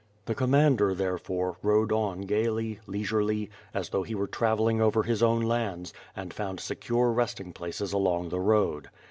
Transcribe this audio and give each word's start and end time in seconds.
The 0.25 0.33
Commander 0.33 0.95
therefore,, 0.95 1.57
rode 1.61 1.91
on 1.91 2.21
gayly, 2.21 2.79
leisurely, 2.87 3.51
as 3.71 3.89
though 3.89 4.01
he 4.01 4.15
were 4.15 4.25
travelling 4.25 4.81
over 4.81 5.03
his 5.03 5.21
own 5.21 5.43
lands, 5.43 5.93
and 6.15 6.33
found 6.33 6.59
se 6.59 6.73
cure 6.73 7.11
resting 7.11 7.53
places 7.53 7.93
along 7.93 8.29
the 8.29 8.39
road. 8.39 8.89